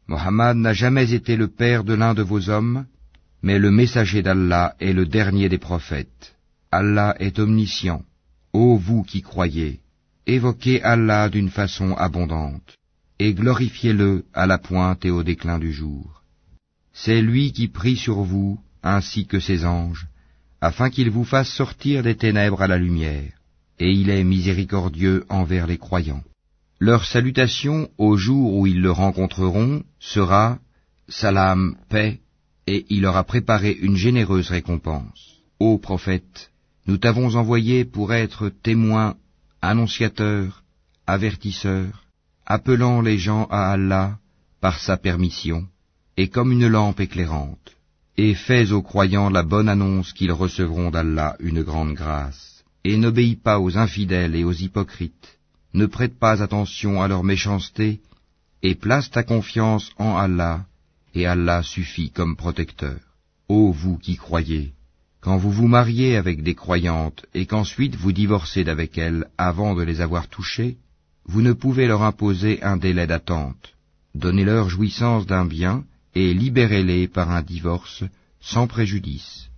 Mohammed 0.08 0.58
n'a 0.58 0.74
jamais 0.74 1.14
été 1.14 1.36
le 1.36 1.48
père 1.48 1.84
de 1.84 1.94
l'un 1.94 2.14
de 2.14 2.22
vos 2.22 2.50
hommes, 2.50 2.86
mais 3.42 3.60
le 3.60 3.72
messager 3.72 4.22
d'Allah 4.22 4.76
est 4.80 4.94
le 4.94 5.06
dernier 5.06 5.50
des 5.50 5.58
prophètes. 5.58 6.36
Allah 6.72 7.16
est 7.20 7.40
omniscient. 7.40 8.04
Ô 8.58 8.78
vous 8.78 9.04
qui 9.04 9.22
croyez, 9.22 9.82
évoquez 10.26 10.82
Allah 10.82 11.28
d'une 11.28 11.50
façon 11.50 11.92
abondante, 11.96 12.78
et 13.20 13.34
glorifiez-le 13.34 14.24
à 14.34 14.46
la 14.48 14.58
pointe 14.58 15.04
et 15.04 15.12
au 15.12 15.24
déclin 15.24 15.60
du 15.60 15.74
jour. 15.74 16.24
C'est 16.94 17.22
lui 17.22 17.52
qui 17.52 17.68
prie 17.68 17.98
sur 17.98 18.22
vous, 18.22 18.58
ainsi 18.82 19.28
que 19.28 19.42
ses 19.42 19.66
anges, 19.66 20.08
afin 20.62 20.90
qu'il 20.90 21.10
vous 21.10 21.26
fasse 21.26 21.50
sortir 21.50 22.02
des 22.02 22.16
ténèbres 22.16 22.62
à 22.62 22.68
la 22.68 22.78
lumière, 22.78 23.34
et 23.78 23.92
il 23.92 24.10
est 24.10 24.24
miséricordieux 24.24 25.26
envers 25.28 25.68
les 25.68 25.78
croyants. 25.78 26.24
Leur 26.80 27.04
salutation 27.04 27.90
au 27.98 28.16
jour 28.16 28.54
où 28.56 28.68
ils 28.68 28.80
le 28.80 28.92
rencontreront 28.92 29.84
sera 30.00 30.60
Salam, 31.10 31.76
paix, 31.90 32.22
et 32.68 32.86
il 32.90 33.02
leur 33.02 33.18
a 33.18 33.26
préparé 33.26 33.72
une 33.74 33.98
généreuse 33.98 34.50
récompense. 34.50 35.42
Ô 35.60 35.78
prophète, 35.78 36.52
nous 36.88 36.98
t'avons 36.98 37.36
envoyé 37.36 37.86
pour 37.86 38.14
être 38.14 38.50
témoin, 38.50 39.16
annonciateur, 39.62 40.64
avertisseur, 41.08 42.06
appelant 42.46 43.02
les 43.02 43.18
gens 43.18 43.46
à 43.50 43.72
Allah 43.72 44.20
par 44.62 44.80
sa 44.80 44.98
permission, 44.98 45.68
et 46.18 46.28
comme 46.28 46.52
une 46.52 46.68
lampe 46.68 47.00
éclairante, 47.00 47.76
et 48.18 48.36
fais 48.36 48.72
aux 48.72 48.82
croyants 48.82 49.30
la 49.30 49.44
bonne 49.44 49.70
annonce 49.70 50.14
qu'ils 50.14 50.32
recevront 50.32 50.92
d'Allah 50.92 51.36
une 51.40 51.64
grande 51.64 51.94
grâce, 51.94 52.64
et 52.84 52.98
n'obéis 52.98 53.36
pas 53.36 53.60
aux 53.60 53.78
infidèles 53.78 54.36
et 54.36 54.44
aux 54.44 54.54
hypocrites, 54.54 55.40
ne 55.74 55.88
prête 55.88 56.18
pas 56.18 56.42
attention 56.44 57.02
à 57.02 57.08
leur 57.08 57.24
méchanceté, 57.24 58.00
et 58.62 58.76
place 58.76 59.10
ta 59.10 59.24
confiance 59.24 59.92
en 59.98 60.16
Allah, 60.16 60.66
et 61.16 61.26
Allah 61.26 61.64
suffit 61.64 62.12
comme 62.12 62.36
protecteur. 62.36 63.00
Ô 63.48 63.72
vous 63.72 63.98
qui 63.98 64.16
croyez, 64.16 64.75
quand 65.26 65.38
vous 65.38 65.50
vous 65.50 65.68
mariez 65.68 66.18
avec 66.18 66.44
des 66.44 66.54
croyantes 66.54 67.26
et 67.34 67.48
qu'ensuite 67.48 67.96
vous 67.96 68.12
divorcez 68.12 68.64
d'avec 68.64 68.96
elles 69.00 69.26
avant 69.40 69.74
de 69.74 69.82
les 69.82 70.00
avoir 70.00 70.28
touchées, 70.28 70.78
vous 71.26 71.42
ne 71.42 71.54
pouvez 71.54 71.88
leur 71.88 72.04
imposer 72.04 72.62
un 72.62 72.78
délai 72.78 73.08
d'attente. 73.08 73.74
Donnez-leur 74.14 74.70
jouissance 74.70 75.26
d'un 75.26 75.46
bien 75.46 75.84
et 76.14 76.32
libérez-les 76.32 77.08
par 77.08 77.32
un 77.32 77.42
divorce 77.42 78.04
sans 78.40 78.68
préjudice. 78.68 79.50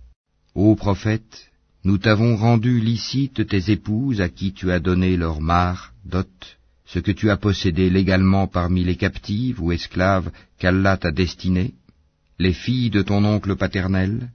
Ô 0.54 0.74
prophète, 0.74 1.50
nous 1.84 1.98
t'avons 1.98 2.34
rendu 2.36 2.80
licite 2.80 3.46
tes 3.46 3.70
épouses 3.70 4.22
à 4.22 4.30
qui 4.30 4.54
tu 4.54 4.72
as 4.72 4.80
donné 4.80 5.18
leur 5.18 5.42
mare, 5.42 5.92
dot, 6.06 6.56
ce 6.86 6.98
que 6.98 7.12
tu 7.12 7.28
as 7.28 7.36
possédé 7.36 7.90
légalement 7.90 8.46
parmi 8.46 8.84
les 8.84 8.96
captives 8.96 9.62
ou 9.62 9.70
esclaves 9.70 10.30
qu'Allah 10.58 10.96
t'a 10.96 11.10
destinées, 11.10 11.74
les 12.38 12.54
filles 12.54 12.88
de 12.88 13.02
ton 13.02 13.22
oncle 13.26 13.54
paternel, 13.54 14.30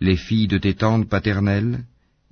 les 0.00 0.16
filles 0.16 0.48
de 0.48 0.58
tes 0.58 0.74
tantes 0.74 1.08
paternelles, 1.08 1.84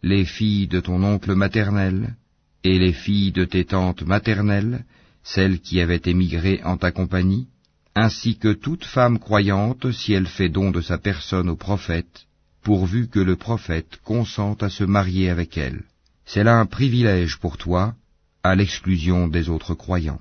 les 0.02 0.25
filles 0.25 0.68
de 0.68 0.80
ton 0.80 1.02
oncle 1.02 1.35
maternel, 1.35 2.14
et 2.62 2.78
les 2.78 2.92
filles 2.92 3.32
de 3.32 3.44
tes 3.44 3.64
tantes 3.64 4.02
maternelles, 4.02 4.85
celles 5.23 5.61
qui 5.61 5.80
avaient 5.80 6.02
émigré 6.04 6.61
en 6.64 6.76
ta 6.76 6.92
compagnie, 6.92 7.49
ainsi 7.94 8.37
que 8.37 8.52
toute 8.52 8.85
femme 8.85 9.18
croyante 9.18 9.90
si 9.90 10.12
elle 10.12 10.26
fait 10.26 10.49
don 10.49 10.70
de 10.70 10.80
sa 10.80 10.99
personne 10.99 11.49
au 11.49 11.56
prophète, 11.56 12.26
pourvu 12.62 13.08
que 13.08 13.20
le 13.20 13.37
prophète 13.37 13.99
consente 14.04 14.62
à 14.62 14.70
se 14.70 14.85
marier 14.85 15.30
avec 15.30 15.56
elle. 15.56 15.82
C'est 16.25 16.44
là 16.44 16.58
un 16.58 16.66
privilège 16.66 17.38
pour 17.38 17.56
toi, 17.56 17.94
à 18.42 18.54
l'exclusion 18.54 19.28
des 19.28 19.49
autres 19.49 19.75
croyants. 19.75 20.20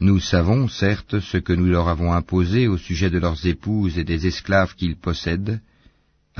Nous 0.00 0.18
savons, 0.18 0.66
certes, 0.66 1.20
ce 1.20 1.36
que 1.36 1.52
nous 1.52 1.66
leur 1.66 1.88
avons 1.88 2.12
imposé 2.12 2.68
au 2.68 2.78
sujet 2.78 3.10
de 3.10 3.18
leurs 3.18 3.44
épouses 3.46 3.98
et 3.98 4.04
des 4.04 4.26
esclaves 4.26 4.74
qu'ils 4.74 4.96
possèdent, 4.96 5.60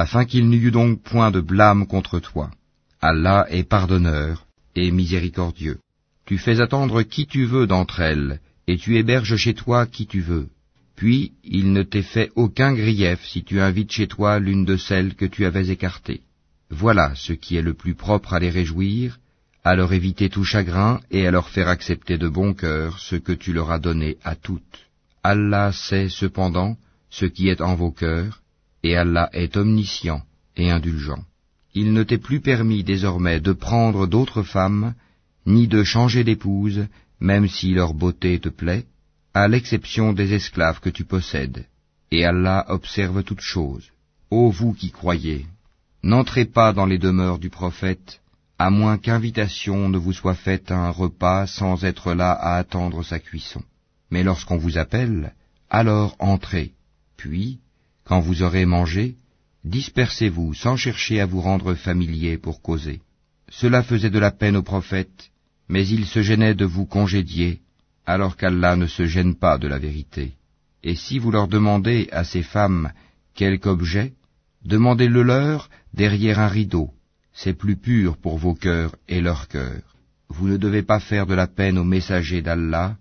afin 0.01 0.25
qu'il 0.25 0.47
n'y 0.49 0.57
eût 0.57 0.71
donc 0.71 1.03
point 1.03 1.31
de 1.31 1.43
blâme 1.43 1.87
contre 1.87 2.21
toi. 2.21 2.51
Allah 3.03 3.47
est 3.51 3.69
pardonneur 3.77 4.47
et 4.75 4.91
miséricordieux. 4.91 5.79
Tu 6.25 6.39
fais 6.39 6.59
attendre 6.63 7.03
qui 7.03 7.27
tu 7.27 7.45
veux 7.45 7.67
d'entre 7.67 8.01
elles, 8.01 8.41
et 8.67 8.79
tu 8.79 8.97
héberges 8.97 9.37
chez 9.37 9.53
toi 9.53 9.85
qui 9.85 10.07
tu 10.07 10.21
veux. 10.23 10.49
Puis 10.97 11.33
il 11.45 11.75
ne 11.75 11.83
t'est 11.83 12.11
fait 12.15 12.31
aucun 12.35 12.73
grief 12.73 13.21
si 13.31 13.45
tu 13.45 13.61
invites 13.61 13.93
chez 13.93 14.07
toi 14.07 14.39
l'une 14.39 14.65
de 14.65 14.79
celles 14.79 15.15
que 15.15 15.27
tu 15.27 15.45
avais 15.45 15.69
écartées. 15.69 16.23
Voilà 16.71 17.13
ce 17.15 17.35
qui 17.35 17.57
est 17.57 17.69
le 17.71 17.75
plus 17.75 17.95
propre 17.95 18.33
à 18.33 18.41
les 18.41 18.55
réjouir, 18.59 19.19
à 19.65 19.75
leur 19.75 19.93
éviter 19.93 20.31
tout 20.31 20.45
chagrin 20.45 21.01
et 21.11 21.27
à 21.27 21.31
leur 21.31 21.51
faire 21.51 21.69
accepter 21.69 22.17
de 22.17 22.29
bon 22.29 22.55
cœur 22.55 22.99
ce 22.99 23.17
que 23.17 23.33
tu 23.33 23.53
leur 23.53 23.71
as 23.71 23.79
donné 23.79 24.17
à 24.25 24.35
toutes. 24.35 24.79
Allah 25.23 25.73
sait 25.73 26.09
cependant 26.09 26.79
ce 27.11 27.27
qui 27.27 27.51
est 27.51 27.61
en 27.61 27.75
vos 27.75 27.91
cœurs, 27.91 28.41
et 28.83 28.97
Allah 28.97 29.29
est 29.33 29.57
omniscient 29.57 30.23
et 30.57 30.71
indulgent. 30.71 31.23
Il 31.75 31.93
ne 31.93 32.03
t'est 32.03 32.19
plus 32.19 32.41
permis 32.41 32.83
désormais 32.83 33.41
de 33.41 33.53
prendre 33.53 34.07
d'autres 34.07 34.43
femmes, 34.43 34.95
ni 35.47 35.69
de 35.69 35.85
changer 35.85 36.25
d'épouse, 36.25 36.87
même 37.21 37.49
si 37.49 37.73
leur 37.73 37.95
beauté 37.95 38.39
te 38.41 38.49
plaît, 38.49 38.87
à 39.35 39.47
l'exception 39.47 40.13
des 40.13 40.35
esclaves 40.35 40.81
que 40.81 40.91
tu 40.91 41.05
possèdes. 41.05 41.67
Et 42.11 42.25
Allah 42.25 42.65
observe 42.69 43.23
toutes 43.23 43.41
choses. 43.41 43.91
Ô 44.31 44.51
vous 44.51 44.73
qui 44.73 44.91
croyez, 44.91 45.47
n'entrez 46.03 46.45
pas 46.45 46.73
dans 46.73 46.87
les 46.87 46.99
demeures 46.99 47.39
du 47.39 47.51
prophète, 47.51 48.21
à 48.59 48.71
moins 48.71 48.99
qu'invitation 48.99 49.89
ne 49.89 49.99
vous 49.99 50.13
soit 50.13 50.35
faite 50.35 50.71
à 50.71 50.77
un 50.77 50.91
repas 50.91 51.47
sans 51.47 51.85
être 51.85 52.13
là 52.15 52.33
à 52.33 52.57
attendre 52.57 53.03
sa 53.03 53.19
cuisson. 53.19 53.63
Mais 54.11 54.23
lorsqu'on 54.23 54.59
vous 54.59 54.77
appelle, 54.77 55.35
alors 55.71 56.17
entrez. 56.19 56.73
Puis, 57.17 57.61
quand 58.11 58.19
vous 58.19 58.43
aurez 58.43 58.67
mangé, 58.67 59.15
dispersez-vous 59.63 60.53
sans 60.53 60.77
chercher 60.77 61.21
à 61.21 61.27
vous 61.27 61.41
rendre 61.41 61.75
familier 61.75 62.39
pour 62.39 62.61
causer. 62.61 63.03
Cela 63.49 63.85
faisait 63.85 64.11
de 64.11 64.19
la 64.19 64.33
peine 64.33 64.57
au 64.57 64.65
prophète, 64.65 65.31
mais 65.69 65.87
il 65.87 66.07
se 66.07 66.21
gênait 66.21 66.57
de 66.57 66.65
vous 66.65 66.87
congédier, 66.87 67.61
alors 68.07 68.37
qu'Allah 68.37 68.75
ne 68.75 68.89
se 68.89 69.07
gêne 69.07 69.37
pas 69.37 69.59
de 69.59 69.69
la 69.69 69.79
vérité. 69.79 70.33
Et 70.83 70.97
si 70.97 71.21
vous 71.21 71.31
leur 71.31 71.47
demandez 71.47 72.09
à 72.11 72.25
ces 72.25 72.43
femmes 72.43 72.91
quelque 73.37 73.69
objet, 73.69 74.13
demandez-le 74.65 75.23
leur 75.23 75.71
derrière 75.95 76.41
un 76.41 76.49
rideau, 76.49 76.91
c'est 77.33 77.55
plus 77.55 77.77
pur 77.77 78.17
pour 78.17 78.39
vos 78.39 78.55
cœurs 78.55 78.97
et 79.07 79.21
leurs 79.21 79.47
cœurs. 79.47 79.95
Vous 80.29 80.49
ne 80.49 80.57
devez 80.57 80.83
pas 80.83 80.99
faire 80.99 81.27
de 81.27 81.35
la 81.35 81.47
peine 81.47 81.79
aux 81.79 81.85
messagers 81.85 82.43
d'Allah, 82.43 82.97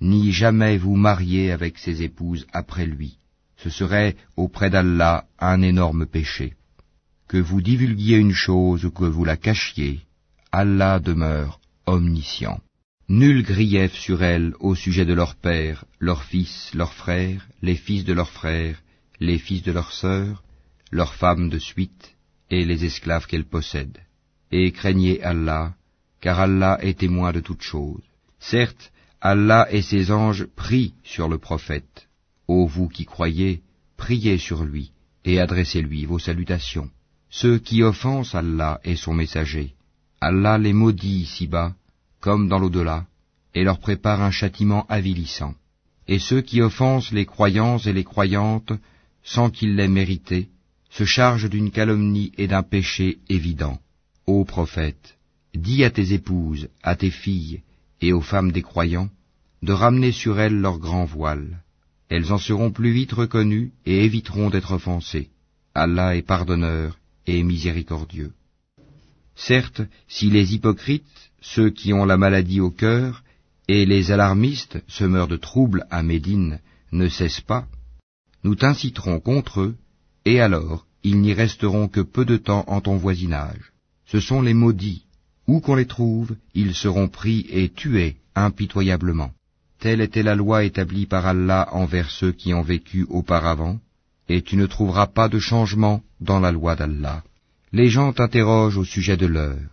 ni 0.00 0.32
jamais 0.32 0.76
vous 0.76 0.96
marier 0.96 1.52
avec 1.52 1.78
ses 1.78 2.02
épouses 2.02 2.48
après 2.52 2.86
lui. 2.86 3.16
Ce 3.56 3.70
serait 3.70 4.16
auprès 4.36 4.70
d'Allah 4.70 5.24
un 5.38 5.62
énorme 5.62 6.06
péché. 6.06 6.54
Que 7.28 7.38
vous 7.38 7.60
divulguiez 7.60 8.16
une 8.16 8.34
chose 8.34 8.84
ou 8.84 8.90
que 8.90 9.04
vous 9.04 9.24
la 9.24 9.36
cachiez, 9.36 10.00
Allah 10.52 11.00
demeure 11.00 11.60
omniscient. 11.86 12.60
Nul 13.08 13.42
grief 13.42 13.92
sur 13.92 14.22
elles 14.22 14.54
au 14.60 14.74
sujet 14.74 15.04
de 15.04 15.12
leurs 15.12 15.34
pères, 15.34 15.84
leurs 15.98 16.24
fils, 16.24 16.72
leurs 16.74 16.94
frères, 16.94 17.46
les 17.60 17.76
fils 17.76 18.04
de 18.04 18.12
leurs 18.12 18.30
frères, 18.30 18.80
les 19.20 19.38
fils 19.38 19.62
de 19.62 19.72
leurs 19.72 19.92
sœurs, 19.92 20.42
leurs 20.90 21.14
femmes 21.14 21.48
de 21.50 21.58
suite, 21.58 22.14
et 22.50 22.64
les 22.64 22.84
esclaves 22.84 23.26
qu'elle 23.26 23.44
possède. 23.44 23.98
Et 24.50 24.72
craignez 24.72 25.22
Allah, 25.22 25.74
car 26.20 26.40
Allah 26.40 26.78
est 26.80 27.00
témoin 27.00 27.32
de 27.32 27.40
toutes 27.40 27.62
choses. 27.62 28.02
Certes, 28.38 28.92
Allah 29.20 29.66
et 29.70 29.82
ses 29.82 30.10
anges 30.10 30.44
prient 30.44 30.94
sur 31.02 31.28
le 31.28 31.38
prophète. 31.38 32.08
Ô 32.46 32.66
vous 32.66 32.88
qui 32.88 33.04
croyez, 33.04 33.62
priez 33.96 34.38
sur 34.38 34.64
lui, 34.64 34.92
et 35.24 35.40
adressez-lui 35.40 36.04
vos 36.04 36.18
salutations. 36.18 36.90
Ceux 37.30 37.58
qui 37.58 37.82
offensent 37.82 38.34
Allah 38.34 38.80
et 38.84 38.96
son 38.96 39.14
messager, 39.14 39.74
Allah 40.20 40.58
les 40.58 40.72
maudit 40.72 41.20
ici-bas, 41.22 41.74
comme 42.20 42.48
dans 42.48 42.58
l'au-delà, 42.58 43.06
et 43.54 43.64
leur 43.64 43.78
prépare 43.78 44.22
un 44.22 44.30
châtiment 44.30 44.86
avilissant. 44.88 45.54
Et 46.06 46.18
ceux 46.18 46.42
qui 46.42 46.60
offensent 46.60 47.12
les 47.12 47.26
croyants 47.26 47.78
et 47.78 47.92
les 47.92 48.04
croyantes, 48.04 48.72
sans 49.22 49.50
qu'ils 49.50 49.74
l'aient 49.74 49.88
mérité, 49.88 50.50
se 50.90 51.04
charge 51.04 51.48
d'une 51.48 51.70
calomnie 51.70 52.32
et 52.36 52.46
d'un 52.46 52.62
péché 52.62 53.18
évident. 53.28 53.80
Ô 54.26 54.44
prophète, 54.44 55.16
dis 55.54 55.82
à 55.82 55.90
tes 55.90 56.12
épouses, 56.12 56.68
à 56.82 56.94
tes 56.94 57.10
filles 57.10 57.62
et 58.00 58.12
aux 58.12 58.20
femmes 58.20 58.52
des 58.52 58.62
croyants, 58.62 59.08
de 59.62 59.72
ramener 59.72 60.12
sur 60.12 60.38
elles 60.38 60.60
leur 60.60 60.78
grand 60.78 61.04
voile. 61.04 61.63
Elles 62.08 62.32
en 62.32 62.38
seront 62.38 62.70
plus 62.70 62.92
vite 62.92 63.12
reconnues 63.12 63.72
et 63.86 64.04
éviteront 64.04 64.50
d'être 64.50 64.72
offensées. 64.72 65.30
Allah 65.74 66.16
est 66.16 66.22
pardonneur 66.22 66.98
et 67.26 67.42
miséricordieux. 67.42 68.32
Certes, 69.34 69.82
si 70.06 70.30
les 70.30 70.54
hypocrites, 70.54 71.30
ceux 71.40 71.70
qui 71.70 71.92
ont 71.92 72.04
la 72.04 72.16
maladie 72.16 72.60
au 72.60 72.70
cœur, 72.70 73.24
et 73.66 73.86
les 73.86 74.12
alarmistes, 74.12 74.82
semeurs 74.88 75.28
de 75.28 75.36
troubles 75.36 75.86
à 75.90 76.02
Médine, 76.02 76.60
ne 76.92 77.08
cessent 77.08 77.40
pas, 77.40 77.66
nous 78.44 78.54
t'inciterons 78.54 79.20
contre 79.20 79.60
eux 79.60 79.76
et 80.24 80.40
alors 80.40 80.86
ils 81.02 81.20
n'y 81.20 81.34
resteront 81.34 81.88
que 81.88 82.00
peu 82.00 82.24
de 82.24 82.36
temps 82.36 82.64
en 82.66 82.80
ton 82.80 82.96
voisinage. 82.96 83.72
Ce 84.06 84.20
sont 84.20 84.40
les 84.40 84.54
maudits. 84.54 85.04
Où 85.46 85.60
qu'on 85.60 85.74
les 85.74 85.86
trouve, 85.86 86.36
ils 86.54 86.74
seront 86.74 87.08
pris 87.08 87.46
et 87.50 87.68
tués 87.68 88.16
impitoyablement. 88.34 89.32
Telle 89.84 90.00
était 90.00 90.22
la 90.22 90.34
loi 90.34 90.64
établie 90.64 91.04
par 91.04 91.26
Allah 91.26 91.68
envers 91.72 92.10
ceux 92.10 92.32
qui 92.32 92.54
ont 92.54 92.62
vécu 92.62 93.04
auparavant, 93.10 93.80
et 94.30 94.40
tu 94.40 94.56
ne 94.56 94.64
trouveras 94.64 95.08
pas 95.08 95.28
de 95.28 95.38
changement 95.38 96.00
dans 96.22 96.40
la 96.40 96.52
loi 96.52 96.74
d'Allah. 96.74 97.22
Les 97.70 97.90
gens 97.90 98.14
t'interrogent 98.14 98.78
au 98.78 98.84
sujet 98.84 99.18
de 99.18 99.26
l'heure. 99.26 99.68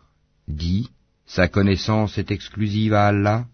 Dis, 0.50 0.90
sa 1.26 1.48
connaissance 1.48 2.18
est 2.18 2.30
exclusive 2.30 2.94
à 2.94 3.08
Allah? 3.08 3.46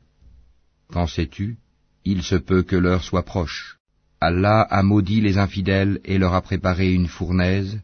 Qu'en 0.92 1.06
sais-tu? 1.06 1.58
Il 2.06 2.24
se 2.24 2.38
peut 2.48 2.64
que 2.64 2.76
l'heure 2.76 3.04
soit 3.04 3.28
proche. 3.34 3.78
Allah 4.20 4.62
a 4.62 4.82
maudit 4.82 5.22
les 5.22 5.38
infidèles 5.38 6.00
et 6.06 6.18
leur 6.18 6.34
a 6.34 6.42
préparé 6.42 6.92
une 6.92 7.08
fournaise, 7.08 7.80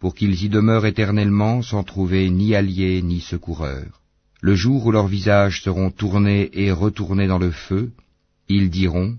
pour 0.00 0.16
qu'ils 0.16 0.42
y 0.42 0.48
demeurent 0.48 0.86
éternellement 0.86 1.62
sans 1.62 1.84
trouver 1.84 2.28
ni 2.28 2.56
alliés 2.56 3.02
ni 3.02 3.20
secoureurs. 3.20 4.00
Le 4.40 4.54
jour 4.54 4.86
où 4.86 4.92
leurs 4.92 5.08
visages 5.08 5.62
seront 5.62 5.90
tournés 5.90 6.50
et 6.52 6.70
retournés 6.70 7.26
dans 7.26 7.38
le 7.38 7.50
feu, 7.50 7.90
ils 8.48 8.70
diront, 8.70 9.16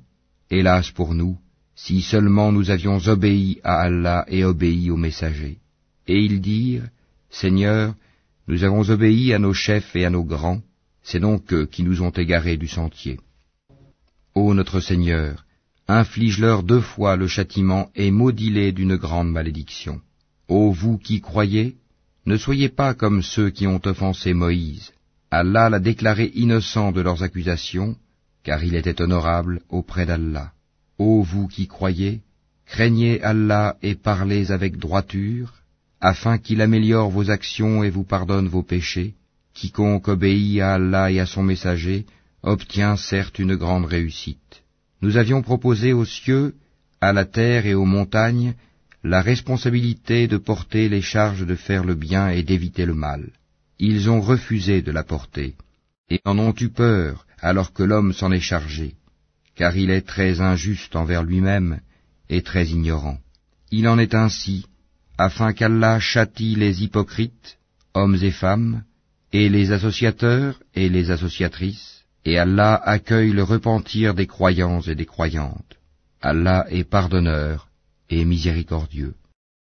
Hélas 0.50 0.92
pour 0.92 1.14
nous, 1.14 1.38
si 1.76 2.02
seulement 2.02 2.52
nous 2.52 2.72
avions 2.72 2.98
obéi 3.08 3.60
à 3.64 3.82
Allah 3.82 4.26
et 4.28 4.44
obéi 4.44 4.90
aux 4.92 4.98
messagers. 4.98 5.58
Et 6.08 6.20
ils 6.20 6.42
dirent, 6.42 6.88
Seigneur, 7.30 7.96
nous 8.48 8.64
avons 8.64 8.90
obéi 8.90 9.34
à 9.34 9.40
nos 9.40 9.54
chefs 9.54 9.96
et 9.96 10.06
à 10.06 10.10
nos 10.10 10.24
grands, 10.24 10.62
c'est 11.04 11.20
donc 11.20 11.54
eux 11.54 11.66
qui 11.66 11.84
nous 11.84 12.02
ont 12.02 12.10
égarés 12.12 12.58
du 12.58 12.68
sentier. 12.68 13.20
Ô 14.36 14.54
notre 14.54 14.80
Seigneur, 14.80 15.46
inflige-leur 15.88 16.64
deux 16.64 16.82
fois 16.82 17.16
le 17.16 17.28
châtiment 17.28 17.90
et 17.94 18.10
maudis-les 18.10 18.72
d'une 18.72 18.96
grande 18.96 19.32
malédiction. 19.32 20.02
Ô 20.48 20.72
vous 20.72 20.98
qui 20.98 21.20
croyez, 21.20 21.76
ne 22.26 22.38
soyez 22.38 22.70
pas 22.70 22.94
comme 22.94 23.22
ceux 23.22 23.50
qui 23.50 23.68
ont 23.68 23.82
offensé 23.86 24.34
Moïse. 24.34 24.92
Allah 25.32 25.70
l'a 25.70 25.80
déclaré 25.80 26.32
innocent 26.34 26.92
de 26.92 27.02
leurs 27.02 27.22
accusations, 27.22 27.96
car 28.44 28.64
il 28.64 28.76
était 28.76 29.02
honorable 29.02 29.62
auprès 29.70 30.06
d'Allah. 30.06 30.52
Ô 30.98 31.22
vous 31.22 31.48
qui 31.48 31.68
croyez, 31.68 32.22
craignez 32.66 33.22
Allah 33.22 33.78
et 33.82 33.96
parlez 33.96 34.52
avec 34.52 34.78
droiture, 34.78 35.54
afin 36.02 36.38
qu'il 36.38 36.62
améliore 36.62 37.10
vos 37.10 37.30
actions 37.30 37.84
et 37.84 37.90
vous 37.90 38.04
pardonne 38.04 38.48
vos 38.48 38.64
péchés. 38.64 39.14
Quiconque 39.54 40.08
obéit 40.08 40.62
à 40.62 40.76
Allah 40.76 41.12
et 41.12 41.20
à 41.20 41.26
son 41.26 41.44
messager 41.44 42.06
obtient 42.42 42.96
certes 42.96 43.40
une 43.40 43.56
grande 43.56 43.86
réussite. 43.86 44.64
Nous 45.02 45.18
avions 45.18 45.42
proposé 45.42 45.94
aux 45.94 46.06
cieux, 46.06 46.56
à 47.02 47.14
la 47.14 47.26
terre 47.26 47.66
et 47.66 47.76
aux 47.76 47.86
montagnes 47.86 48.56
la 49.04 49.22
responsabilité 49.22 50.28
de 50.28 50.38
porter 50.38 50.90
les 50.90 51.02
charges 51.02 51.46
de 51.46 51.56
faire 51.56 51.86
le 51.86 51.96
bien 51.96 52.30
et 52.30 52.44
d'éviter 52.44 52.86
le 52.86 52.96
mal. 52.96 53.30
Ils 53.80 54.10
ont 54.10 54.22
refusé 54.22 54.82
de 54.82 54.92
la 54.92 55.04
porter, 55.04 55.56
et 56.10 56.20
en 56.26 56.38
ont 56.38 56.54
eu 56.60 56.70
peur 56.70 57.26
alors 57.40 57.72
que 57.72 57.84
l'homme 57.84 58.14
s'en 58.14 58.32
est 58.32 58.42
chargé, 58.42 58.96
car 59.56 59.78
il 59.78 59.90
est 59.90 60.06
très 60.06 60.42
injuste 60.42 60.96
envers 60.96 61.24
lui-même 61.24 61.80
et 62.30 62.42
très 62.42 62.68
ignorant. 62.68 63.20
Il 63.72 63.88
en 63.88 63.98
est 63.98 64.16
ainsi, 64.16 64.66
afin 65.18 65.54
qu'Allah 65.54 66.00
châtie 66.00 66.56
les 66.56 66.84
hypocrites, 66.84 67.58
hommes 67.94 68.18
et 68.22 68.32
femmes, 68.32 68.84
et 69.32 69.48
les 69.48 69.72
associateurs 69.72 70.60
et 70.76 70.90
les 70.90 71.12
associatrices, 71.12 72.04
et 72.26 72.38
Allah 72.38 72.76
accueille 72.76 73.32
le 73.32 73.44
repentir 73.44 74.14
des 74.14 74.28
croyants 74.28 74.82
et 74.82 74.96
des 74.96 75.06
croyantes. 75.06 75.78
Allah 76.22 76.66
est 76.70 76.84
pardonneur 76.84 77.70
et 78.10 78.26
miséricordieux. 78.26 79.14